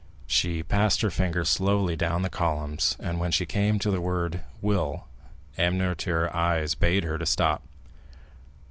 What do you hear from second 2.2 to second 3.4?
the columns, and when